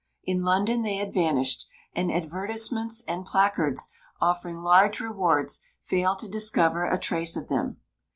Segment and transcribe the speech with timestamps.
[0.23, 3.87] In London they had vanished; and advertisements and placards
[4.19, 7.77] offering large rewards failed to discover a trace of them.